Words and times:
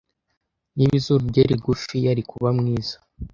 Niba 0.75 0.93
izuru 0.99 1.23
rye 1.31 1.43
rigufi, 1.49 1.95
yari 2.05 2.21
kuba 2.29 2.49
mwiza. 2.57 2.95